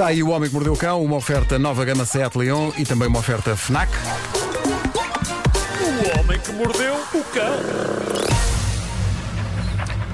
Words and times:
Está 0.00 0.08
aí 0.08 0.22
o 0.22 0.30
Homem 0.30 0.48
que 0.48 0.54
Mordeu 0.54 0.72
o 0.72 0.76
Cão, 0.78 1.04
uma 1.04 1.16
oferta 1.16 1.58
nova 1.58 1.84
gama 1.84 2.06
Seat 2.06 2.34
Leon 2.34 2.70
e 2.78 2.86
também 2.86 3.06
uma 3.06 3.18
oferta 3.18 3.54
FNAC. 3.54 3.92
O 5.76 6.18
homem 6.18 6.40
que 6.40 6.52
mordeu 6.52 6.94
o 6.94 7.22
cão. 7.24 7.52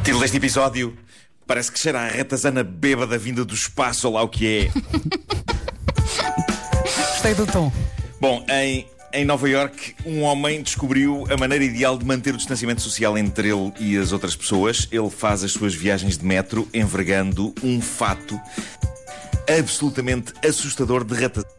Título 0.03 0.23
deste 0.23 0.39
episódio: 0.39 0.99
Parece 1.47 1.71
que 1.71 1.79
cheira 1.79 2.01
a 2.01 2.09
ratazana 2.09 2.65
bêbada 2.65 3.17
vinda 3.17 3.45
do 3.45 3.55
espaço, 3.55 4.09
ou 4.09 4.15
lá 4.15 4.23
o 4.25 4.29
que 4.29 4.65
é. 4.65 4.73
Gostei 7.13 7.35
do 7.35 7.47
tom. 7.47 7.71
Bom, 8.21 8.45
em, 8.49 8.89
em 9.13 9.25
Nova 9.25 9.49
York, 9.49 9.95
um 10.05 10.23
homem 10.23 10.63
descobriu 10.63 11.29
a 11.31 11.37
maneira 11.37 11.65
ideal 11.65 11.97
de 11.97 12.05
manter 12.05 12.35
o 12.35 12.37
distanciamento 12.37 12.83
social 12.83 13.17
entre 13.17 13.51
ele 13.51 13.73
e 13.79 13.97
as 13.97 14.11
outras 14.11 14.35
pessoas. 14.35 14.89
Ele 14.91 15.11
faz 15.11 15.45
as 15.45 15.53
suas 15.53 15.77
viagens 15.77 16.19
de 16.19 16.25
metro 16.25 16.69
envergando 16.75 17.55
um 17.63 17.81
fato 17.81 18.37
absolutamente 19.49 20.33
assustador 20.47 21.05
de 21.05 21.15
ratazana. 21.15 21.51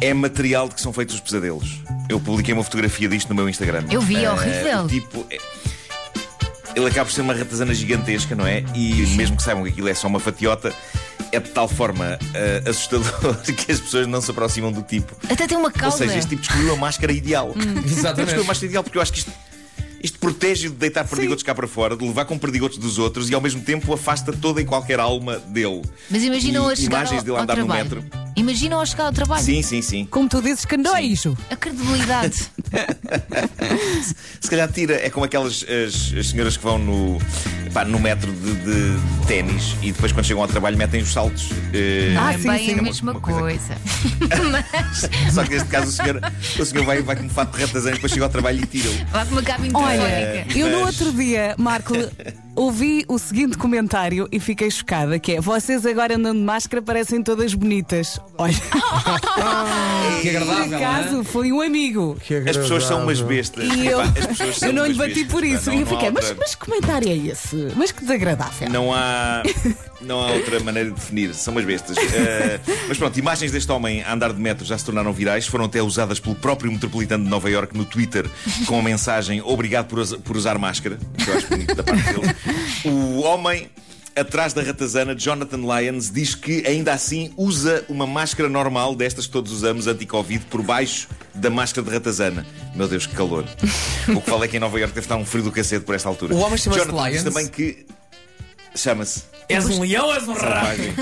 É 0.00 0.12
material 0.12 0.68
de 0.68 0.74
que 0.74 0.80
são 0.80 0.92
feitos 0.92 1.14
os 1.14 1.20
pesadelos. 1.20 1.80
Eu 2.08 2.20
publiquei 2.20 2.52
uma 2.52 2.62
fotografia 2.64 3.08
disto 3.08 3.28
no 3.28 3.34
meu 3.34 3.48
Instagram. 3.48 3.84
Eu 3.90 4.00
vi, 4.00 4.24
é 4.24 4.30
horrível. 4.30 4.86
Tipo, 4.88 5.26
é- 5.30 5.38
ele 6.76 6.86
acaba 6.86 7.06
por 7.06 7.12
ser 7.12 7.20
uma 7.20 7.32
ratazana 7.34 7.72
gigantesca, 7.72 8.34
não 8.34 8.46
é? 8.46 8.64
E 8.74 9.06
mesmo 9.16 9.36
que 9.36 9.42
saibam 9.42 9.62
que 9.62 9.70
aquilo 9.70 9.88
é 9.88 9.94
só 9.94 10.08
uma 10.08 10.18
fatiota, 10.18 10.74
é 11.30 11.38
de 11.38 11.48
tal 11.50 11.68
forma 11.68 12.18
eh, 12.34 12.62
assustador 12.68 13.36
que 13.46 13.70
as 13.72 13.80
pessoas 13.80 14.06
não 14.08 14.20
se 14.20 14.30
aproximam 14.30 14.72
do 14.72 14.82
tipo. 14.82 15.14
Até 15.30 15.46
tem 15.46 15.56
uma 15.56 15.68
Ou 15.68 15.72
cauda. 15.72 15.96
seja, 15.96 16.16
este 16.16 16.30
tipo 16.30 16.42
descobriu 16.42 16.72
a 16.74 16.76
máscara 16.76 17.12
ideal. 17.12 17.54
Exatamente. 17.86 18.16
Descobriu 18.16 18.42
a 18.42 18.46
máscara 18.46 18.66
ideal 18.66 18.82
porque 18.82 18.98
eu 18.98 19.02
acho 19.02 19.12
que 19.12 19.18
isto, 19.20 19.32
isto 20.04 20.18
protege 20.18 20.68
de 20.68 20.74
deitar 20.74 21.08
perdigotos 21.08 21.42
cá 21.42 21.54
para 21.54 21.66
fora, 21.66 21.96
de 21.96 22.04
levar 22.04 22.26
com 22.26 22.38
perdigotos 22.38 22.76
dos 22.76 22.98
outros 22.98 23.30
e 23.30 23.34
ao 23.34 23.40
mesmo 23.40 23.62
tempo 23.62 23.90
afasta 23.94 24.34
toda 24.34 24.60
e 24.60 24.64
qualquer 24.66 25.00
alma 25.00 25.38
dele. 25.38 25.80
Mas 26.10 26.22
imaginam 26.22 26.68
E 26.68 26.74
a 26.74 26.76
chegar 26.76 26.98
imagens 26.98 27.18
ao, 27.20 27.24
dele 27.24 27.36
ao 27.38 27.42
andar 27.42 27.56
no 27.56 27.66
metro. 27.66 28.04
Imaginam 28.36 28.80
a 28.80 28.84
chegar 28.84 29.06
ao 29.06 29.12
trabalho. 29.12 29.42
Sim, 29.42 29.62
sim, 29.62 29.80
sim. 29.80 30.04
Como 30.04 30.28
tu 30.28 30.42
dizes, 30.42 30.66
candeijo. 30.66 31.34
A 31.50 31.56
credibilidade. 31.56 32.36
Se 34.40 34.50
calhar 34.50 34.70
tira, 34.70 34.94
é 34.94 35.08
como 35.08 35.24
aquelas 35.24 35.64
as, 35.64 36.12
as 36.18 36.28
senhoras 36.28 36.58
que 36.58 36.62
vão 36.62 36.78
no, 36.78 37.18
pá, 37.74 37.84
no 37.84 37.98
metro 37.98 38.32
de, 38.32 38.54
de 38.54 39.26
ténis 39.26 39.76
e 39.82 39.90
depois 39.92 40.12
quando 40.12 40.24
chegam 40.24 40.42
ao 40.42 40.48
trabalho 40.48 40.78
metem 40.78 41.02
os 41.02 41.12
saltos. 41.12 41.50
eh, 41.74 42.14
Ah, 42.16 42.32
é 42.32 42.38
sim, 42.38 42.48
bem 42.48 42.66
sim. 42.66 42.78
a 42.78 42.82
mesma 42.82 43.10
Uma 43.12 43.20
coisa- 43.20 43.40
coisa. 43.40 43.74
Mas 44.52 45.34
Só 45.34 45.42
que 45.44 45.50
neste 45.50 45.68
caso 45.68 45.88
o 45.88 45.92
senhor, 45.92 46.20
o 46.58 46.64
senhor 46.64 46.84
vai, 46.86 47.02
vai 47.02 47.16
com 47.16 47.24
um 47.24 47.28
fato 47.28 47.56
de 47.56 47.64
ratazana 47.64 47.90
e 47.90 47.94
depois 47.94 48.12
chega 48.12 48.24
ao 48.24 48.30
trabalho 48.30 48.62
e 48.62 48.66
tira-o. 48.66 48.94
lá 49.12 49.26
com 49.26 49.32
uma 49.32 49.42
cabine 49.42 49.70
Olha, 49.74 49.98
telefónica. 49.98 50.58
eu 50.58 50.68
no 50.70 50.84
Mas- 50.84 51.00
outro 51.00 51.12
dia, 51.18 51.54
Marco, 51.58 51.94
ouvi 52.56 53.04
o 53.08 53.18
seguinte 53.18 53.56
comentário 53.58 54.28
e 54.30 54.38
fiquei 54.40 54.70
chocada: 54.70 55.18
que 55.18 55.32
é 55.32 55.40
vocês 55.40 55.84
agora 55.86 56.16
andando 56.16 56.38
de 56.38 56.44
máscara 56.44 56.80
parecem 56.82 57.22
todas 57.22 57.54
bonitas. 57.54 58.20
Olha, 58.38 58.54
Que 60.22 60.30
por 60.30 60.36
agradável. 60.42 60.76
acaso 60.76 61.20
é? 61.20 61.24
foi 61.24 61.52
um 61.52 61.60
amigo. 61.60 62.16
As 62.48 62.56
pessoas 62.56 62.84
são 62.84 63.02
umas 63.02 63.20
bestas. 63.20 63.64
E 63.74 63.86
eu, 63.86 63.98
eu 64.62 64.72
não 64.72 64.86
lhe 64.86 64.94
bati 64.94 65.14
bestas, 65.14 65.32
por 65.32 65.44
isso. 65.44 65.70
não- 65.70 65.76
e 65.76 65.80
eu 65.82 65.86
fiquei, 65.86 66.10
mas, 66.10 66.24
outra- 66.24 66.36
mas 66.40 66.54
que 66.54 66.64
comentário 66.64 67.08
é 67.08 67.16
esse? 67.16 67.68
Mas 67.76 67.92
que 67.92 68.00
desagradável. 68.02 68.68
Não 68.70 68.92
há, 68.94 69.42
não 70.00 70.20
há 70.20 70.32
outra 70.32 70.60
maneira 70.60 70.90
de 70.90 70.94
definir, 70.96 71.34
são 71.34 71.52
umas 71.52 71.64
bestas. 71.64 71.96
Eh, 71.98 72.60
mas 72.88 72.96
pronto, 72.98 73.18
imagens 73.18 73.50
deste 73.52 73.70
homem 73.72 74.02
a 74.02 74.12
andar 74.14 74.32
de 74.32 74.40
metro 74.40 74.64
já 74.64 74.76
se 74.78 74.84
tornaram 74.84 75.12
virais, 75.12 75.46
foram 75.46 75.64
até 75.66 75.82
usadas 75.82 76.18
pelo 76.20 76.34
próprio 76.34 76.70
metropolitano 76.72 77.24
de 77.24 77.30
Nova 77.30 77.50
York 77.50 77.76
no 77.76 77.84
Twitter 77.84 78.28
com 78.66 78.78
a 78.78 78.82
mensagem 78.82 79.42
Obrigado 79.42 79.86
por, 79.86 80.04
por 80.20 80.36
usar 80.36 80.58
máscara, 80.58 80.98
que 81.18 81.28
eu 81.30 81.36
acho 81.36 81.48
bonito 81.48 81.74
da 81.74 81.82
parte 81.82 82.02
dele. 82.12 82.34
O 82.84 83.20
homem. 83.20 83.68
Atrás 84.16 84.52
da 84.52 84.62
ratazana, 84.62 85.12
Jonathan 85.12 85.56
Lyons 85.56 86.08
diz 86.08 86.36
que 86.36 86.64
ainda 86.68 86.92
assim 86.92 87.32
usa 87.36 87.84
uma 87.88 88.06
máscara 88.06 88.48
normal, 88.48 88.94
destas 88.94 89.26
que 89.26 89.32
todos 89.32 89.50
usamos, 89.50 89.88
anti-Covid, 89.88 90.44
por 90.44 90.62
baixo 90.62 91.08
da 91.34 91.50
máscara 91.50 91.84
de 91.84 91.92
ratazana. 91.92 92.46
Meu 92.76 92.86
Deus, 92.86 93.06
que 93.08 93.14
calor. 93.16 93.44
O 94.06 94.20
que 94.20 94.30
falo 94.30 94.44
é 94.44 94.46
que 94.46 94.56
em 94.56 94.60
Nova 94.60 94.78
York 94.78 94.94
deve 94.94 95.04
estar 95.04 95.16
um 95.16 95.24
frio 95.26 95.42
do 95.42 95.50
cacete 95.50 95.84
por 95.84 95.96
esta 95.96 96.08
altura. 96.08 96.32
O 96.32 96.38
homem 96.38 96.56
chama-se 96.56 96.84
Jonathan 96.84 97.10
diz 97.10 97.22
Lyons? 97.22 97.34
também 97.34 97.48
que. 97.48 97.86
Chama-se. 98.76 99.24
És 99.48 99.64
um 99.66 99.80
leão, 99.80 100.14
és 100.14 100.28
um 100.28 100.32
rato. 100.32 100.76
Selvagem. 100.76 100.94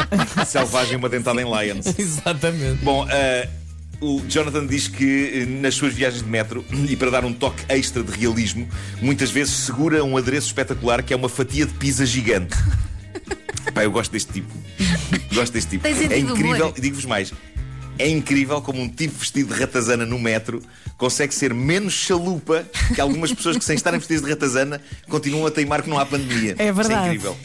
Selvagem, 0.46 0.96
uma 0.96 1.08
dentada 1.10 1.42
em 1.42 1.44
Lions. 1.44 1.86
Exatamente. 1.98 2.82
Bom, 2.82 3.06
eh, 3.10 3.48
o 4.00 4.22
Jonathan 4.26 4.66
diz 4.66 4.88
que 4.88 5.42
eh, 5.42 5.46
nas 5.46 5.74
suas 5.74 5.92
viagens 5.92 6.22
de 6.22 6.28
metro, 6.28 6.64
e 6.88 6.96
para 6.96 7.10
dar 7.10 7.24
um 7.24 7.32
toque 7.32 7.62
extra 7.68 8.02
de 8.02 8.10
realismo, 8.12 8.68
muitas 9.00 9.30
vezes 9.30 9.54
segura 9.54 10.02
um 10.04 10.16
adereço 10.16 10.46
espetacular 10.46 11.02
que 11.02 11.12
é 11.12 11.16
uma 11.16 11.28
fatia 11.28 11.66
de 11.66 11.74
pizza 11.74 12.06
gigante. 12.06 12.56
Pá, 13.74 13.84
eu 13.84 13.90
gosto 13.90 14.10
deste 14.10 14.32
tipo. 14.32 14.52
Gosto 15.32 15.52
deste 15.52 15.70
tipo. 15.70 15.86
É 15.86 16.18
incrível, 16.18 16.74
e 16.76 16.80
digo-vos 16.80 17.04
mais. 17.04 17.32
É 17.98 18.08
incrível 18.08 18.60
como 18.60 18.80
um 18.80 18.88
tipo 18.88 19.16
vestido 19.16 19.54
de 19.54 19.60
ratazana 19.60 20.04
no 20.04 20.18
metro 20.18 20.60
consegue 20.96 21.34
ser 21.34 21.54
menos 21.54 21.92
chalupa 21.92 22.66
que 22.94 23.00
algumas 23.00 23.32
pessoas 23.32 23.56
que, 23.56 23.64
sem 23.64 23.76
estarem 23.76 23.98
vestidas 23.98 24.22
de 24.22 24.30
ratazana, 24.30 24.80
continuam 25.08 25.46
a 25.46 25.50
teimar 25.50 25.82
que 25.82 25.90
não 25.90 25.98
há 25.98 26.04
pandemia. 26.04 26.56
É 26.58 26.72
verdade. 26.72 26.82
Isso 26.82 26.92
é 26.92 27.06
incrível. 27.06 27.36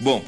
Bom, 0.00 0.24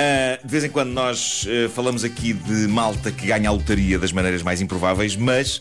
ah, 0.00 0.38
de 0.44 0.50
vez 0.50 0.64
em 0.64 0.70
quando 0.70 0.90
nós 0.90 1.46
ah, 1.46 1.68
falamos 1.70 2.04
aqui 2.04 2.32
de 2.32 2.66
malta 2.68 3.10
que 3.12 3.26
ganha 3.26 3.48
a 3.48 3.52
lotaria 3.52 3.98
das 3.98 4.12
maneiras 4.12 4.42
mais 4.42 4.60
improváveis, 4.60 5.14
mas 5.16 5.60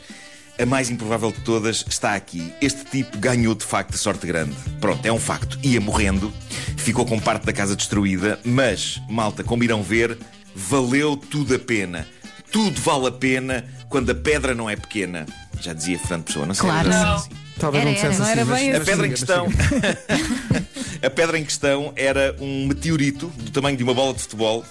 a 0.57 0.65
mais 0.65 0.89
improvável 0.89 1.31
de 1.31 1.39
todas 1.41 1.85
está 1.89 2.15
aqui. 2.15 2.53
Este 2.61 2.83
tipo 2.85 3.17
ganhou 3.17 3.55
de 3.55 3.63
facto 3.65 3.97
sorte 3.97 4.27
grande. 4.27 4.55
Pronto, 4.81 5.05
é 5.05 5.11
um 5.11 5.19
facto. 5.19 5.57
Ia 5.63 5.79
morrendo, 5.79 6.33
ficou 6.77 7.05
com 7.05 7.19
parte 7.19 7.45
da 7.45 7.53
casa 7.53 7.75
destruída, 7.75 8.39
mas, 8.43 9.01
malta, 9.09 9.43
como 9.43 9.63
irão 9.63 9.81
ver, 9.81 10.17
valeu 10.55 11.15
tudo 11.15 11.55
a 11.55 11.59
pena. 11.59 12.05
Tudo 12.51 12.79
vale 12.81 13.07
a 13.07 13.11
pena 13.11 13.63
quando 13.87 14.09
a 14.09 14.15
pedra 14.15 14.53
não 14.55 14.69
é 14.69 14.75
pequena. 14.75 15.25
Já 15.61 15.71
dizia 15.73 15.99
Fernando 15.99 16.23
Pessoa, 16.25 16.45
não 16.45 16.53
sei 16.53 16.69
Claro. 16.69 16.89
se 16.91 16.95
era 16.97 17.05
Não. 17.05 17.15
assim. 17.15 17.29
Talvez 17.59 17.81
Era, 17.83 17.91
não 17.91 17.95
dissesse 17.95 18.21
era. 18.21 18.23
assim, 18.23 18.35
Não 18.35 18.41
era 18.41 18.45
mas- 18.45 18.59
bem 18.59 18.71
A 18.71 18.75
assim. 18.77 18.85
pedra 18.85 19.07
em 19.07 19.09
questão. 19.09 19.47
a 21.01 21.09
pedra 21.09 21.37
em 21.37 21.43
questão 21.43 21.93
era 21.95 22.35
um 22.39 22.67
meteorito 22.67 23.27
do 23.27 23.51
tamanho 23.51 23.77
de 23.77 23.83
uma 23.83 23.93
bola 23.93 24.13
de 24.13 24.21
futebol, 24.21 24.65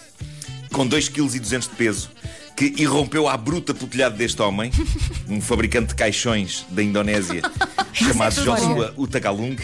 com 0.73 0.87
2,2 0.87 1.11
kg 1.11 1.59
de 1.59 1.69
peso, 1.77 2.11
que 2.57 2.75
irrompeu 2.77 3.29
à 3.29 3.37
bruta 3.37 3.73
pelo 3.73 3.89
telhado 3.89 4.17
deste 4.17 4.41
homem, 4.43 4.71
um 5.29 5.41
fabricante 5.41 5.89
de 5.89 5.95
caixões 5.95 6.67
da 6.71 6.83
Indonésia, 6.83 7.43
chamado 7.93 8.35
Joshua 8.45 8.95
Utagalung. 8.97 9.57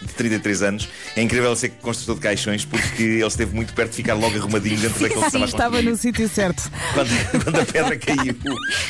De 0.00 0.14
33 0.14 0.62
anos, 0.62 0.88
é 1.16 1.22
incrível 1.22 1.54
ser 1.56 1.70
construtor 1.70 2.14
de 2.16 2.20
caixões 2.20 2.64
porque 2.64 3.02
ele 3.02 3.26
esteve 3.26 3.52
muito 3.52 3.74
perto 3.74 3.90
de 3.90 3.96
ficar 3.96 4.14
logo 4.14 4.36
arrumadinho 4.36 4.78
dentro 4.78 5.00
daquele 5.00 5.28
que 5.28 5.44
estava 5.44 5.82
no 5.82 5.96
sítio 5.96 6.28
certo. 6.28 6.70
Quando, 6.94 7.44
quando 7.44 7.60
a 7.60 7.66
pedra 7.66 7.98
caiu, 7.98 8.36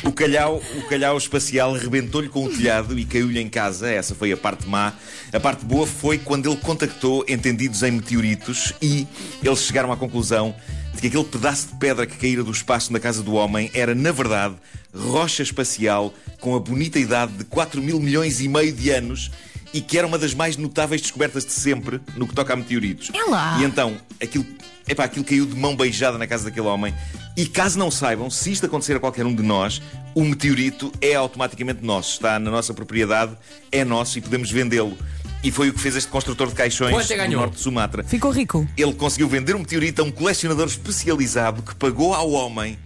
o 0.03 0.11
calhau, 0.11 0.61
o 0.75 0.81
calhau 0.83 1.17
espacial 1.17 1.73
rebentou-lhe 1.73 2.29
com 2.29 2.45
o 2.45 2.49
telhado 2.49 2.97
e 2.97 3.05
caiu-lhe 3.05 3.39
em 3.39 3.49
casa. 3.49 3.89
Essa 3.89 4.13
foi 4.13 4.31
a 4.31 4.37
parte 4.37 4.67
má. 4.67 4.93
A 5.33 5.39
parte 5.39 5.65
boa 5.65 5.87
foi 5.87 6.19
quando 6.19 6.49
ele 6.49 6.57
contactou 6.57 7.25
entendidos 7.27 7.81
em 7.81 7.91
meteoritos 7.91 8.73
e 8.81 9.07
eles 9.43 9.63
chegaram 9.63 9.91
à 9.91 9.97
conclusão 9.97 10.55
de 10.93 11.01
que 11.01 11.07
aquele 11.07 11.23
pedaço 11.23 11.67
de 11.67 11.75
pedra 11.75 12.05
que 12.05 12.17
caíra 12.17 12.43
do 12.43 12.51
espaço 12.51 12.91
na 12.91 12.99
casa 12.99 13.23
do 13.23 13.33
homem 13.33 13.71
era, 13.73 13.95
na 13.95 14.11
verdade, 14.11 14.55
rocha 14.93 15.43
espacial 15.43 16.13
com 16.39 16.55
a 16.55 16.59
bonita 16.59 16.99
idade 16.99 17.33
de 17.33 17.43
4 17.45 17.81
mil 17.81 17.99
milhões 17.99 18.41
e 18.41 18.47
meio 18.47 18.71
de 18.71 18.89
anos 18.89 19.31
e 19.73 19.81
que 19.81 19.97
era 19.97 20.07
uma 20.07 20.17
das 20.17 20.33
mais 20.33 20.57
notáveis 20.57 21.01
descobertas 21.01 21.45
de 21.45 21.51
sempre 21.51 22.01
no 22.15 22.27
que 22.27 22.33
toca 22.33 22.53
a 22.53 22.55
meteoritos. 22.55 23.11
É 23.13 23.29
lá. 23.29 23.57
E 23.59 23.63
então, 23.63 23.97
aquilo, 24.21 24.45
epá, 24.87 25.03
aquilo 25.03 25.25
caiu 25.25 25.45
de 25.45 25.55
mão 25.55 25.75
beijada 25.75 26.17
na 26.17 26.27
casa 26.27 26.45
daquele 26.45 26.67
homem. 26.67 26.93
E 27.37 27.45
caso 27.45 27.77
não 27.77 27.89
saibam, 27.89 28.29
se 28.29 28.51
isto 28.51 28.65
acontecer 28.65 28.95
a 28.95 28.99
qualquer 28.99 29.25
um 29.25 29.33
de 29.33 29.43
nós, 29.43 29.81
o 30.13 30.23
meteorito 30.23 30.91
é 30.99 31.15
automaticamente 31.15 31.83
nosso. 31.83 32.13
Está 32.13 32.39
na 32.39 32.51
nossa 32.51 32.73
propriedade, 32.73 33.35
é 33.71 33.85
nosso 33.85 34.17
e 34.17 34.21
podemos 34.21 34.51
vendê-lo. 34.51 34.97
E 35.41 35.51
foi 35.51 35.69
o 35.69 35.73
que 35.73 35.79
fez 35.79 35.95
este 35.95 36.09
construtor 36.09 36.47
de 36.47 36.55
caixões 36.55 37.09
é 37.09 37.27
do 37.27 37.31
norte 37.37 37.53
de 37.53 37.61
Sumatra. 37.61 38.03
Ficou 38.03 38.31
rico. 38.31 38.67
Ele 38.75 38.93
conseguiu 38.93 39.29
vender 39.29 39.55
um 39.55 39.59
meteorito 39.59 40.01
a 40.01 40.05
um 40.05 40.11
colecionador 40.11 40.67
especializado 40.67 41.61
que 41.61 41.73
pagou 41.75 42.13
ao 42.13 42.31
homem 42.31 42.77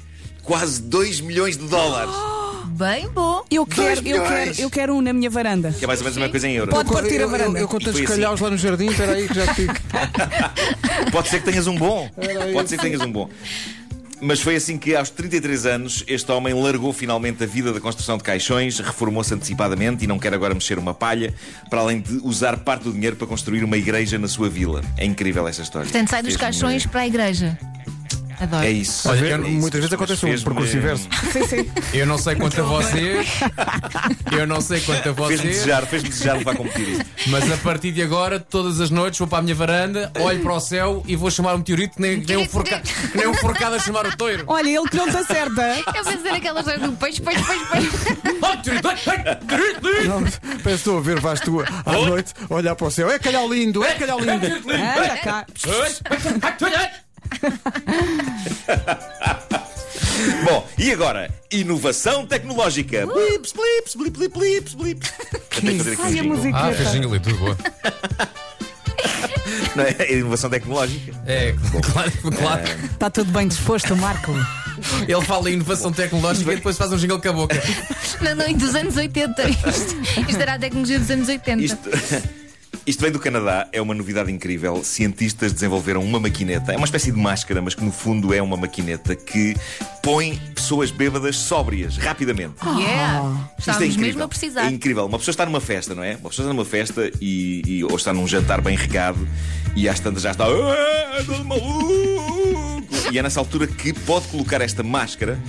quase 0.44 0.82
2 0.84 1.22
milhões 1.22 1.58
de 1.58 1.66
dólares. 1.68 2.14
Bem 2.74 3.08
bom. 3.10 3.44
Eu 3.52 3.66
quero, 3.66 4.00
eu 4.00 4.04
milhões. 4.04 4.28
quero, 4.30 4.62
eu 4.62 4.70
quero 4.70 4.96
um 4.96 5.02
na 5.02 5.14
minha 5.14 5.30
varanda. 5.30 5.72
Que 5.72 5.84
é 5.86 5.88
mais 5.88 6.00
ou 6.00 6.04
menos 6.06 6.18
a 6.18 6.20
mesma 6.22 6.32
coisa 6.32 6.48
em 6.48 6.54
euros. 6.56 6.74
Pode 6.74 6.92
partir 6.92 7.14
a 7.14 7.16
Eu- 7.16 7.22
eu- 7.22 7.30
varanda. 7.30 7.60
Eu, 7.60 7.68
com 7.68 7.78
tantos 7.78 8.00
E 8.00 8.04
foi 8.06 8.14
assim. 8.14 8.22
calhaus 8.22 8.40
lá 8.42 8.50
no 8.50 8.58
jardim, 8.58 8.88
espera 8.88 9.12
aí 9.14 9.28
que 9.28 9.34
já 9.36 9.48
te 9.54 9.62
digo. 9.62 9.74
Pode 11.12 11.30
ser 11.30 11.40
que 11.40 11.46
tenhas 11.52 11.68
um 11.68 11.76
bom. 11.78 12.10
Era 12.18 12.52
Pode 12.52 12.70
ser 12.70 12.78
que 12.78 12.84
tenhas 12.84 13.02
um 13.02 13.12
bom. 13.12 13.30
Mas 14.26 14.40
foi 14.40 14.56
assim 14.56 14.78
que, 14.78 14.96
aos 14.96 15.10
33 15.10 15.66
anos, 15.66 16.04
este 16.08 16.32
homem 16.32 16.54
largou 16.54 16.94
finalmente 16.94 17.44
a 17.44 17.46
vida 17.46 17.74
da 17.74 17.82
construção 17.82 18.18
de 18.18 18.24
caixões, 18.24 18.80
reformou-se 18.80 19.34
antecipadamente 19.34 20.06
e 20.06 20.08
não 20.08 20.18
quer 20.18 20.34
agora 20.34 20.54
mexer 20.54 20.80
uma 20.80 20.94
palha, 20.94 21.34
para 21.70 21.82
além 21.82 22.00
de 22.00 22.22
usar 22.24 22.56
parte 22.60 22.84
do 22.86 22.94
dinheiro 22.94 23.18
para 23.18 23.28
construir 23.28 23.66
uma 23.66 23.76
igreja 23.76 24.18
na 24.18 24.30
sua 24.30 24.50
vila. 24.50 24.82
É 24.98 25.04
incrível 25.06 25.46
essa 25.46 25.62
história. 25.62 25.90
Portanto, 25.90 26.10
sai 26.10 26.22
dos 26.24 26.36
Fez-me- 26.36 26.40
caixões 26.46 26.86
para 26.86 27.02
a 27.02 27.08
igreja. 27.08 27.58
Adoro. 28.44 28.66
É 28.66 28.72
isso. 28.72 29.10
Olha, 29.10 29.26
É 29.26 29.38
isso. 29.38 29.50
muitas 29.50 29.80
vezes 29.80 29.94
acontece 29.94 30.26
um 30.26 30.30
fez-me- 30.30 30.46
percurso 30.46 30.78
inverso. 30.78 31.08
Sim, 31.32 31.48
sim. 31.48 31.72
Eu 31.94 32.06
não 32.06 32.18
sei 32.18 32.36
quanto 32.36 32.60
a 32.60 32.64
vocês. 32.64 33.28
Eu 34.32 34.46
não 34.48 34.60
sei 34.62 34.82
quanto 34.82 35.10
a 35.10 35.14
Fez-me 35.14 35.38
vocês. 35.38 35.42
desejar, 35.42 35.86
fez-me 35.86 36.10
desejar 36.10 36.38
levar 36.38 36.56
com 36.56 36.64
meteorito. 36.64 37.06
Mas 37.28 37.52
a 37.52 37.58
partir 37.58 37.92
de 37.92 38.02
agora, 38.02 38.40
todas 38.40 38.82
as 38.82 38.90
noites, 38.90 39.18
vou 39.20 39.28
para 39.28 39.40
a 39.40 39.42
minha 39.42 39.56
varanda, 39.56 40.12
olho 40.20 40.42
para 40.42 40.54
o 40.54 40.60
céu 40.60 41.04
e 41.08 41.16
vou 41.16 41.30
chamar 41.32 41.56
um 41.56 41.60
meteorito, 41.60 42.02
nem, 42.02 42.18
nem, 42.18 42.38
um, 42.38 42.48
forca, 42.50 42.82
nem 43.16 43.28
um 43.28 43.34
forcado 43.36 43.76
a 43.76 43.80
chamar 43.80 44.06
o 44.08 44.16
toiro. 44.18 44.44
Olha, 44.48 44.68
ele 44.70 44.90
que 44.90 44.98
não 44.98 45.10
te 45.10 45.16
acerta. 45.18 45.62
Eu 45.96 46.04
pensei 46.04 46.32
naquelas 46.32 46.64
coisas 46.66 46.82
do 46.82 46.92
peixe, 46.98 47.22
peixe, 47.22 47.44
peixe, 47.44 47.66
peixe. 47.72 47.90
Oh, 48.42 50.08
Não, 50.08 50.22
parece 50.22 50.40
que 50.64 50.70
estou 50.72 50.98
a 50.98 51.02
ver, 51.02 51.20
vais 51.20 51.40
tu 51.40 51.62
à 51.86 51.92
noite 51.94 52.34
olhar 52.50 52.76
para 52.76 52.88
o 52.88 52.92
céu. 52.92 53.10
É 53.10 53.18
calhau 53.20 53.52
lindo, 53.52 53.84
é 53.84 53.94
calhau 53.94 54.20
lindo. 54.20 54.46
Anda 54.46 55.18
cá. 55.24 55.46
Bom, 60.46 60.68
e 60.78 60.92
agora? 60.92 61.30
Inovação 61.52 62.26
tecnológica. 62.26 63.06
Blips, 63.06 63.54
blips, 63.54 63.96
blip, 63.96 64.18
blip, 64.18 64.34
blips, 64.38 64.74
blips. 64.74 65.14
Eu 65.56 65.62
tenho 65.62 65.78
que 65.78 65.78
fazer 65.80 65.92
aqui 65.94 66.02
um 66.02 66.06
Ai, 66.06 66.12
a 66.12 66.22
jingle. 66.22 66.38
música. 66.38 66.58
Ah, 66.58 66.74
fez 66.74 66.92
jingle 66.92 67.16
e 67.16 67.20
tudo 67.20 67.38
boa. 67.38 67.58
Não 69.76 69.84
é? 69.84 69.96
É 70.00 70.14
inovação 70.14 70.50
tecnológica. 70.50 71.12
É, 71.26 71.54
claro, 71.92 72.12
claro. 72.38 72.64
Está 72.92 73.10
tudo 73.10 73.32
bem 73.32 73.48
disposto, 73.48 73.96
Marco. 73.96 74.32
Ele 75.08 75.22
fala 75.26 75.50
em 75.50 75.54
inovação 75.54 75.92
tecnológica 75.92 76.52
e 76.54 76.56
depois 76.58 76.78
faz 76.78 76.92
um 76.92 76.98
jingle 76.98 77.20
com 77.22 77.30
a 77.30 77.34
boca. 77.34 77.56
Não, 78.22 78.36
não, 78.36 78.48
e 78.48 78.54
dos 78.54 78.76
anos 78.76 78.96
80. 78.96 79.50
Isto, 79.50 79.96
isto 80.30 80.42
era 80.42 80.54
a 80.54 80.60
tecnologia 80.60 81.00
dos 81.00 81.10
anos 81.10 81.28
80. 81.28 81.62
Isto, 81.64 81.90
isto 82.86 83.02
vem 83.02 83.12
do 83.12 83.20
Canadá, 83.20 83.68
é 83.72 83.82
uma 83.82 83.94
novidade 83.94 84.32
incrível. 84.32 84.84
Cientistas 84.84 85.54
desenvolveram 85.54 86.02
uma 86.04 86.20
maquineta, 86.20 86.74
é 86.74 86.78
uma 86.78 86.86
espécie 86.86 87.12
de 87.12 87.18
máscara, 87.20 87.62
mas 87.62 87.74
que 87.76 87.84
no 87.84 87.92
fundo 87.92 88.34
é 88.34 88.42
uma 88.42 88.58
maquineta 88.58 89.16
que 89.16 89.56
põe 90.02 90.38
pessoas 90.54 90.92
bêbadas 90.92 91.38
sóbrias 91.38 91.98
rapidamente. 91.98 92.56
Yeah. 92.78 93.30
Isto 93.58 93.70
é 93.70 93.72
Estávamos 93.72 93.84
incrível. 93.96 94.06
mesmo 94.08 94.24
a 94.24 94.28
precisar. 94.28 94.66
É 94.66 94.70
incrível. 94.70 95.06
Uma 95.06 95.18
pessoa 95.18 95.32
está 95.34 95.46
numa 95.46 95.62
festa, 95.62 95.96
não 95.96 96.04
é? 96.04 96.16
Uma 96.18 96.30
pessoa 96.30 96.46
está 96.46 96.54
numa 96.54 96.66
festa 96.66 97.10
e, 97.22 97.62
e- 97.66 97.84
ou 97.86 97.96
está 97.96 98.12
num 98.14 98.28
jantar 98.28 98.60
bem 98.62 98.76
regado 98.76 99.26
e 99.76 99.88
às 99.88 100.00
tantas 100.00 100.24
já 100.24 100.32
está. 100.32 100.46
"Ah, 100.46 101.24
todo 101.26 101.46
maluco!" 101.46 102.84
E 103.12 103.18
é 103.18 103.24
nessa 103.24 103.40
altura 103.40 103.66
que 103.68 103.94
pode 103.94 104.28
colocar 104.28 104.62
esta 104.62 104.84
máscara, 104.84 105.40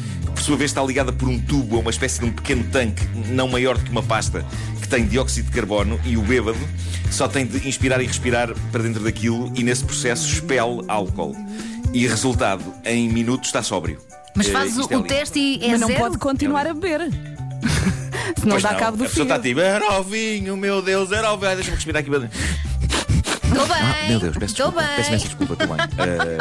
sua 0.44 0.58
vez 0.58 0.70
está 0.70 0.82
ligada 0.82 1.10
por 1.10 1.26
um 1.26 1.38
tubo 1.38 1.76
a 1.76 1.80
uma 1.80 1.90
espécie 1.90 2.20
de 2.20 2.26
um 2.26 2.30
pequeno 2.30 2.62
tanque, 2.64 3.02
não 3.30 3.48
maior 3.48 3.78
do 3.78 3.84
que 3.84 3.90
uma 3.90 4.02
pasta, 4.02 4.44
que 4.78 4.86
tem 4.86 5.06
dióxido 5.06 5.46
de 5.46 5.52
carbono 5.52 5.98
e 6.04 6.18
o 6.18 6.20
bêbado 6.20 6.58
só 7.10 7.26
tem 7.26 7.46
de 7.46 7.66
inspirar 7.66 7.98
e 8.02 8.06
respirar 8.06 8.52
para 8.70 8.82
dentro 8.82 9.02
daquilo 9.02 9.50
e 9.54 9.62
nesse 9.62 9.82
processo 9.84 10.28
expele 10.30 10.84
álcool. 10.86 11.34
E 11.94 12.06
resultado, 12.06 12.62
em 12.84 13.08
minutos 13.08 13.48
está 13.48 13.62
sóbrio. 13.62 13.98
Mas 14.36 14.48
faz 14.48 14.76
o, 14.76 14.82
isto 14.82 14.92
é 14.92 14.96
o 14.96 14.98
lindo. 14.98 15.08
teste 15.08 15.38
e 15.38 15.64
é 15.64 15.68
Mas 15.68 15.80
não 15.80 15.86
zero. 15.88 16.00
pode 16.00 16.18
continuar 16.18 16.66
a 16.66 16.74
beber. 16.74 17.00
Senão 18.38 18.50
Pois 18.50 18.62
dá 18.62 18.72
não, 18.72 18.78
cabo 18.78 18.96
do 18.98 19.04
a 19.04 19.08
pessoa 19.08 19.22
está 19.24 19.38
tipo, 19.38 19.60
era 19.60 19.98
o 19.98 20.02
vinho, 20.02 20.56
meu 20.58 20.82
Deus, 20.82 21.10
era 21.10 21.32
o 21.32 21.38
vinho. 21.38 21.54
Deixa-me 21.54 21.76
respirar 21.76 22.00
aqui. 22.02 22.10
Estou 22.10 23.66
bem. 23.66 23.76
Ah, 23.80 24.08
meu 24.08 24.20
Deus, 24.20 24.36
peço 24.36 24.52
Estou 24.52 24.66
desculpa. 24.72 24.80
bem. 24.82 24.96
Peço 24.96 25.08
imensa 25.08 25.24
desculpa, 25.28 25.52
estou 25.54 25.68
bem. 25.68 25.76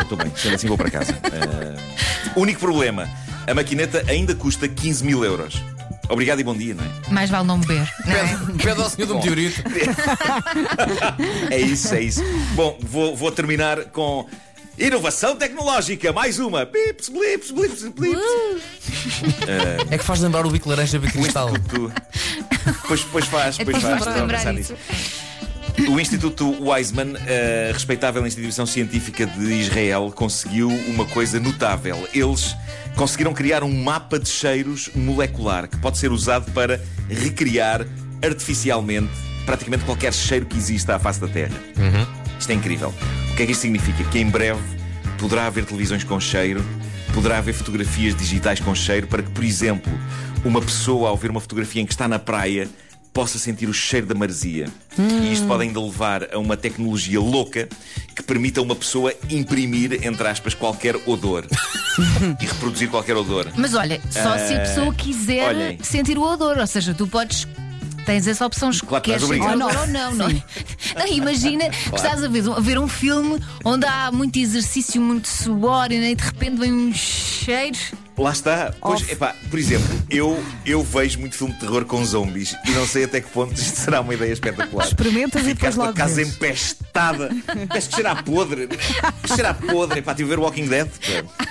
Estou 0.01 0.17
bem, 0.17 0.31
sendo 0.35 0.55
assim 0.55 0.67
vou 0.67 0.77
para 0.77 0.89
casa. 0.89 1.13
Eh, 1.23 1.75
único 2.35 2.59
problema: 2.59 3.07
a 3.47 3.53
maquineta 3.53 4.03
ainda 4.07 4.35
custa 4.35 4.67
15 4.67 5.03
mil 5.03 5.23
euros. 5.23 5.61
Obrigado 6.09 6.39
e 6.41 6.43
bom 6.43 6.55
dia, 6.55 6.73
não 6.75 6.83
é? 6.83 6.87
Mais 7.13 7.29
vale 7.29 7.47
não 7.47 7.59
beber. 7.59 7.89
Não 8.05 8.13
é? 8.13 8.27
Pede, 8.27 8.63
pede 8.63 8.81
ao 8.81 8.89
senhor 8.89 9.07
do 9.07 9.15
meteorito. 9.15 9.63
É 11.49 11.59
isso, 11.59 11.93
é 11.93 12.01
isso. 12.01 12.23
Bom, 12.55 12.77
vou, 12.81 13.15
vou 13.15 13.31
terminar 13.31 13.85
com 13.85 14.27
inovação 14.77 15.35
tecnológica. 15.35 16.11
Mais 16.11 16.39
uma. 16.39 16.65
Bips, 16.65 17.09
blips, 17.09 17.51
blips, 17.51 17.83
blips. 17.89 18.21
É 19.89 19.97
que 19.97 20.03
faz 20.03 20.19
lembrar 20.19 20.45
o 20.45 20.49
bico 20.49 20.69
laranja 20.69 20.99
bico 20.99 21.13
cristal. 21.13 21.49
Pois, 22.87 23.03
pois 23.03 23.25
faz, 23.25 23.59
É 23.59 23.63
pois 23.65 23.77
faz. 23.77 23.83
vamos 23.83 23.99
Estava 23.99 24.17
a 24.17 24.21
lembrar 24.21 24.37
pensar 24.39 24.53
nisso. 24.53 24.73
O 25.89 25.99
Instituto 25.99 26.63
Weizmann, 26.63 27.15
a 27.17 27.73
respeitável 27.73 28.25
instituição 28.27 28.65
científica 28.65 29.25
de 29.25 29.53
Israel, 29.53 30.11
conseguiu 30.13 30.67
uma 30.87 31.05
coisa 31.05 31.39
notável. 31.39 32.07
Eles 32.13 32.55
conseguiram 32.95 33.33
criar 33.33 33.63
um 33.63 33.83
mapa 33.83 34.19
de 34.19 34.29
cheiros 34.29 34.89
molecular 34.95 35.67
que 35.67 35.77
pode 35.77 35.97
ser 35.97 36.11
usado 36.11 36.51
para 36.51 36.81
recriar 37.09 37.85
artificialmente 38.21 39.11
praticamente 39.45 39.83
qualquer 39.83 40.13
cheiro 40.13 40.45
que 40.45 40.57
exista 40.57 40.95
à 40.95 40.99
face 40.99 41.19
da 41.19 41.27
Terra. 41.27 41.55
Isto 42.39 42.51
é 42.51 42.55
incrível. 42.55 42.93
O 43.31 43.35
que 43.35 43.43
é 43.43 43.45
que 43.45 43.51
isto 43.51 43.61
significa? 43.61 44.03
Que 44.05 44.19
em 44.19 44.29
breve 44.29 44.61
poderá 45.17 45.47
haver 45.47 45.65
televisões 45.65 46.03
com 46.03 46.19
cheiro, 46.19 46.63
poderá 47.13 47.37
haver 47.37 47.53
fotografias 47.53 48.15
digitais 48.15 48.59
com 48.59 48.73
cheiro, 48.73 49.07
para 49.07 49.23
que, 49.23 49.31
por 49.31 49.43
exemplo, 49.43 49.91
uma 50.43 50.61
pessoa, 50.61 51.09
ao 51.09 51.17
ver 51.17 51.31
uma 51.31 51.39
fotografia 51.39 51.81
em 51.81 51.85
que 51.85 51.93
está 51.93 52.07
na 52.07 52.19
praia, 52.19 52.67
possa 53.13 53.37
sentir 53.37 53.69
o 53.69 53.73
cheiro 53.73 54.07
da 54.07 54.15
maresia. 54.15 54.67
E 54.97 55.31
isto 55.31 55.47
pode 55.47 55.63
ainda 55.63 55.79
levar 55.79 56.33
a 56.33 56.39
uma 56.39 56.57
tecnologia 56.57 57.19
louca 57.19 57.69
que 58.15 58.23
permita 58.23 58.59
a 58.59 58.63
uma 58.63 58.75
pessoa 58.75 59.13
imprimir, 59.29 60.05
entre 60.05 60.27
aspas, 60.27 60.53
qualquer 60.53 60.95
odor 61.05 61.45
e 62.41 62.45
reproduzir 62.45 62.89
qualquer 62.89 63.15
odor. 63.15 63.47
Mas 63.55 63.73
olha, 63.73 64.01
só 64.09 64.37
se 64.37 64.53
a 64.55 64.59
pessoa 64.59 64.93
quiser 64.93 65.49
olhem. 65.49 65.79
sentir 65.81 66.17
o 66.17 66.23
odor. 66.23 66.57
Ou 66.57 66.67
seja, 66.67 66.93
tu 66.93 67.07
podes. 67.07 67.47
Tens 68.05 68.27
essa 68.27 68.45
opção, 68.45 68.69
Claro 68.85 69.01
que 69.01 69.11
queres 69.11 69.23
ou 69.23 69.37
não, 69.55 69.55
não 70.13 70.27
é? 70.27 70.43
Não, 70.97 71.07
imagina 71.07 71.69
que 71.71 71.95
estás 71.95 72.21
a 72.21 72.27
ver, 72.27 72.43
a 72.49 72.59
ver 72.59 72.77
um 72.77 72.85
filme 72.85 73.41
onde 73.63 73.85
há 73.85 74.11
muito 74.11 74.37
exercício, 74.37 75.01
muito 75.01 75.29
suor 75.29 75.89
e 75.89 75.99
né, 75.99 76.13
de 76.13 76.21
repente 76.21 76.57
vem 76.57 76.73
um 76.73 76.93
cheiro. 76.93 77.77
Lá 78.15 78.31
está. 78.31 78.71
Pois, 78.79 79.09
epá, 79.09 79.35
por 79.49 79.57
exemplo, 79.57 79.87
eu, 80.09 80.41
eu 80.65 80.83
vejo 80.83 81.19
muito 81.19 81.35
filme 81.35 81.51
de 81.53 81.59
terror 81.59 81.83
com 81.85 82.05
zombies 82.05 82.55
e 82.65 82.71
não 82.71 82.85
sei 82.85 83.05
até 83.05 83.19
que 83.19 83.27
ponto 83.29 83.53
isto 83.53 83.79
será 83.79 84.01
uma 84.01 84.13
ideia 84.13 84.31
espetacular. 84.31 84.85
Experimentas 84.85 85.41
e 85.47 85.53
depois 85.55 85.75
com 85.75 85.81
a 85.81 85.85
logo 85.85 85.97
casa 85.97 86.15
vês. 86.15 86.27
empestada. 86.29 87.29
Parece 87.67 87.89
que 87.89 87.95
cheira 87.95 88.11
a 88.11 88.21
podre. 88.23 88.69
Cheira 89.27 89.49
a 89.49 89.53
podre. 89.55 89.99
Epá, 89.99 90.13
tive 90.13 90.31
a 90.31 90.35
ver 90.35 90.41
Walking 90.43 90.67
Dead. 90.67 90.87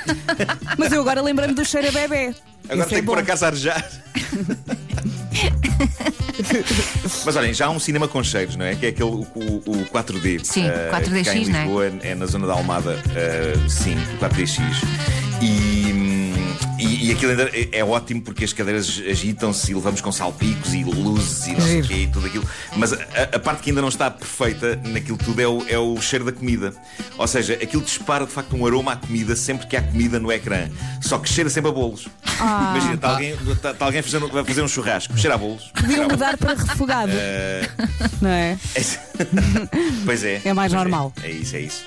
Mas 0.79 0.93
eu 0.93 1.01
agora 1.01 1.21
lembrei-me 1.21 1.55
do 1.55 1.65
cheiro 1.65 1.89
a 1.89 1.91
bebê. 1.91 2.35
Agora 2.69 2.79
Isso 2.81 2.89
tenho 2.91 2.99
é 2.99 3.01
que 3.01 3.07
pôr 3.07 3.19
a 3.19 3.23
casa 3.25 3.47
a 3.47 3.49
arejar. 3.49 3.91
Mas 7.25 7.37
olhem, 7.37 7.53
já 7.55 7.67
há 7.67 7.71
um 7.71 7.79
cinema 7.79 8.09
com 8.09 8.23
cheiros, 8.23 8.57
não 8.57 8.65
é? 8.65 8.75
Que 8.75 8.87
é 8.87 8.89
aquele 8.91 9.11
o, 9.11 9.27
o- 9.35 9.63
o 9.67 9.87
4D. 9.87 10.45
Sim, 10.45 10.67
eh, 10.69 10.91
4DX, 10.93 11.25
cá 11.25 11.35
em 11.37 11.47
não 11.49 11.59
é? 11.59 11.63
Lisboa, 11.63 11.93
é 12.03 12.15
na 12.15 12.27
zona 12.27 12.47
da 12.47 12.53
Almada, 12.55 13.03
eh, 13.15 13.55
sim, 13.69 13.97
o 13.97 14.19
4DX. 14.25 14.61
E, 15.41 15.45
e, 17.09 17.13
aquilo 17.13 17.33
ainda 17.33 17.51
é, 17.53 17.79
é 17.79 17.85
ótimo 17.85 18.23
porque 18.23 18.45
as 18.45 18.53
cadeiras 18.53 19.03
agitam-se 19.09 19.71
e 19.71 19.75
levamos 19.75 20.01
com 20.01 20.13
salpicos 20.13 20.73
e 20.75 20.85
luzes 20.85 21.47
e 21.47 21.53
não 21.53 21.61
sei 21.61 21.81
o 21.81 21.87
quê 21.87 21.95
e 21.95 22.07
tudo 22.07 22.27
aquilo. 22.27 22.49
Mas 22.77 22.93
a, 22.93 22.97
a 23.35 23.39
parte 23.39 23.63
que 23.63 23.71
ainda 23.71 23.81
não 23.81 23.89
está 23.89 24.11
perfeita 24.11 24.77
naquilo 24.85 25.19
tudo 25.19 25.41
é 25.41 25.47
o, 25.47 25.65
é 25.69 25.79
o 25.79 26.01
cheiro 26.01 26.25
da 26.25 26.33
comida. 26.33 26.73
Ou 27.19 27.27
seja, 27.27 27.55
aquilo 27.55 27.83
dispara 27.83 28.25
de 28.27 28.33
facto 28.33 28.57
um 28.57 28.67
aroma 28.67 28.93
à 28.93 28.97
comida 28.97 29.35
sempre 29.37 29.67
que 29.67 29.77
há 29.77 29.83
comida 29.83 30.19
no 30.19 30.31
ecrã. 30.31 30.69
Só 31.01 31.19
que 31.19 31.29
cheira 31.29 31.51
sempre 31.51 31.71
a 31.71 31.73
bolos. 31.73 32.09
Ah. 32.39 32.73
Imagina, 32.75 32.95
está 32.95 33.11
alguém, 33.11 33.31
está, 33.53 33.71
está 33.71 33.85
alguém 33.85 34.03
fazendo, 34.03 34.29
vai 34.29 34.45
fazer 34.45 34.63
um 34.63 34.69
churrasco, 34.69 35.17
cheira 35.19 35.35
a 35.35 35.39
bolos. 35.39 35.71
Podiam 35.75 36.09
mudar 36.09 36.37
para 36.37 36.55
refogado. 36.55 37.13
Eh, 37.15 37.69
Não 38.21 38.31
é? 38.31 38.59
pois 40.05 40.25
é. 40.25 40.43
É 40.53 40.53
mais 40.53 40.73
pois 40.73 40.83
normal. 40.83 41.13
É, 41.23 41.31
isso, 41.31 41.57
é 41.57 41.61
isso. 41.61 41.85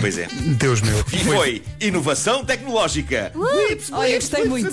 Pois 0.00 0.18
é. 0.18 0.26
Deus 0.58 0.80
meu. 0.80 1.04
E 1.12 1.18
foi 1.18 1.62
inovação 1.80 2.44
tecnológica. 2.44 3.32
Blips, 3.34 3.90
Olha, 3.92 4.14
gostei 4.16 4.44
muito. 4.44 4.68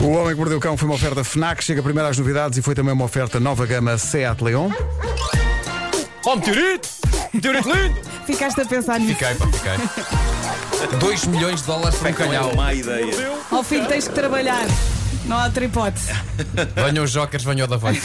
O 0.00 0.08
Homem 0.10 0.30
que 0.30 0.38
Mordeu 0.38 0.58
o 0.58 0.60
Cão 0.60 0.76
foi 0.76 0.88
uma 0.88 0.94
oferta 0.94 1.22
FNAC, 1.22 1.62
chega 1.62 1.82
primeiro 1.82 2.08
às 2.08 2.18
novidades 2.18 2.58
e 2.58 2.62
foi 2.62 2.74
também 2.74 2.92
uma 2.92 3.04
oferta 3.04 3.38
nova 3.38 3.64
gama 3.66 3.96
Seat 3.98 4.42
Leon. 4.42 4.70
Oh, 6.24 6.36
meteorito! 6.36 6.88
Meteorito 7.32 7.70
lindo! 7.70 8.00
Ficaste 8.26 8.60
a 8.60 8.64
pensar 8.64 9.00
nisso. 9.00 9.14
Fiquei, 9.14 9.34
pá, 9.34 9.46
fiquei. 9.48 10.98
2 10.98 11.24
milhões 11.26 11.60
de 11.60 11.66
dólares 11.66 11.98
por 11.98 12.06
um 12.06 12.10
é 12.10 12.12
calhau. 12.12 12.46
uma 12.48 12.54
má 12.54 12.74
ideia. 12.74 13.14
Ao 13.50 13.62
fim 13.62 13.84
tens 13.84 14.08
que 14.08 14.14
trabalhar. 14.14 14.66
Não 15.24 15.38
há 15.38 15.44
outra 15.44 15.64
hipótese. 15.64 16.12
Venham 16.74 17.04
os 17.04 17.10
jokers, 17.12 17.44
venham 17.44 17.66
o 17.66 17.70
da 17.70 17.76
voz. 17.76 17.98